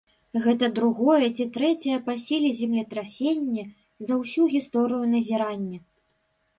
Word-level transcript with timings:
Гэта 0.43 0.69
другое 0.79 1.27
ці 1.35 1.45
трэцяе 1.57 1.99
па 2.09 2.17
сіле 2.25 2.49
землетрасенне 2.63 3.69
за 4.09 4.13
ўсю 4.25 4.51
гісторыю 4.59 5.03
назірання. 5.15 5.79